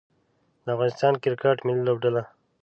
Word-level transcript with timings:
د 0.63 0.67
افغانستان 0.75 1.13
کرکټ 1.23 1.57
ملي 1.67 1.81
لوبډله 1.87 2.23